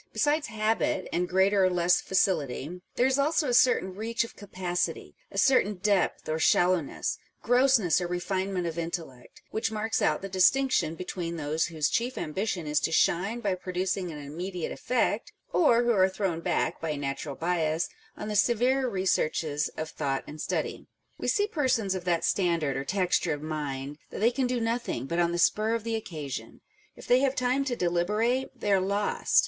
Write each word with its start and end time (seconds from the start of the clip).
Besides 0.13 0.47
habit, 0.47 1.07
and 1.13 1.29
greater 1.29 1.63
or 1.63 1.69
less 1.69 2.01
facility, 2.01 2.81
there 2.95 3.05
is 3.05 3.19
also 3.19 3.47
a 3.49 3.53
certain 3.53 3.93
reach 3.93 4.23
of 4.23 4.35
capacity, 4.35 5.13
a 5.29 5.37
certain 5.37 5.75
depth 5.75 6.27
or 6.27 6.39
shallowness, 6.39 7.19
grossness 7.43 8.01
or 8.01 8.07
refinement 8.07 8.65
of 8.65 8.79
intellect, 8.79 9.43
which 9.51 9.71
marks 9.71 10.01
out 10.01 10.23
the 10.23 10.27
distinction 10.27 10.95
between 10.95 11.35
those 11.35 11.65
whose 11.67 11.87
chief 11.87 12.17
ambition 12.17 12.65
is 12.65 12.79
to 12.79 12.91
shine 12.91 13.41
by 13.41 13.53
pro 13.53 13.73
ducing 13.73 14.11
an 14.11 14.17
immediate 14.17 14.71
effect, 14.71 15.33
or 15.53 15.83
who 15.83 15.91
are 15.91 16.09
thrown 16.09 16.39
back, 16.41 16.81
by 16.81 16.89
a 16.89 16.97
natural 16.97 17.35
bias, 17.35 17.87
on 18.17 18.27
the 18.27 18.35
severer 18.35 18.89
researches 18.89 19.69
of 19.77 19.87
thought 19.89 20.23
and 20.25 20.41
study. 20.41 20.87
We 21.19 21.27
see 21.27 21.45
persons 21.45 21.93
of 21.93 22.05
that 22.05 22.25
standard 22.25 22.75
or 22.75 22.85
texture 22.85 23.33
of 23.33 23.43
mind 23.43 23.99
that 24.09 24.17
they 24.19 24.31
can 24.31 24.47
do 24.47 24.59
nothing, 24.59 25.05
but 25.05 25.19
on 25.19 25.31
the 25.31 25.37
spur 25.37 25.75
of 25.75 25.83
the 25.83 25.95
occasion: 25.95 26.61
if 26.95 27.05
they 27.05 27.19
have 27.19 27.35
time 27.35 27.63
to 27.65 27.75
deliberate, 27.75 28.59
they 28.59 28.71
are 28.73 28.81
lost. 28.81 29.39